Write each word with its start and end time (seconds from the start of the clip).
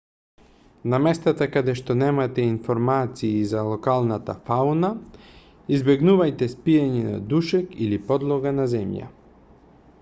на 0.93 0.99
местата 1.07 1.47
каде 1.55 1.73
што 1.79 1.95
немате 1.99 2.45
информации 2.53 3.43
за 3.51 3.61
локалната 3.67 4.35
фауна 4.49 4.91
избегнувајте 5.77 6.51
спиење 6.55 7.05
на 7.11 7.19
душек 7.35 7.77
или 7.89 8.01
подлога 8.09 8.59
на 8.63 8.69
земја 8.77 9.11